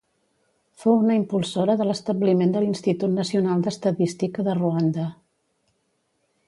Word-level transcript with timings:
Fou 0.83 0.95
una 1.01 1.17
impulsora 1.19 1.75
de 1.81 1.87
l'establiment 1.89 2.55
de 2.57 2.63
l'Institut 2.65 3.15
Nacional 3.19 3.63
d'Estadística 3.67 4.49
de 4.51 4.57
Ruanda. 4.63 5.09